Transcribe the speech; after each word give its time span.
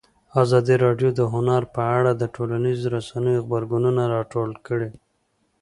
ازادي 0.43 0.75
راډیو 0.85 1.09
د 1.19 1.21
هنر 1.33 1.61
په 1.75 1.81
اړه 1.97 2.11
د 2.15 2.23
ټولنیزو 2.35 2.85
رسنیو 2.95 3.43
غبرګونونه 3.45 4.01
راټول 4.15 4.51
کړي. 4.67 4.89